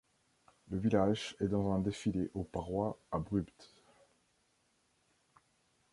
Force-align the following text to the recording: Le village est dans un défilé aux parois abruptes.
Le 0.71 0.79
village 0.79 1.35
est 1.41 1.47
dans 1.47 1.71
un 1.73 1.77
défilé 1.79 2.31
aux 2.33 2.43
parois 2.43 2.97
abruptes. 3.11 3.69